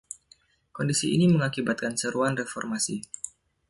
Kondisi 0.75 1.07
ini 1.15 1.25
mengakibatkan 1.29 1.93
seruan 2.01 2.33
reformasi. 2.41 2.95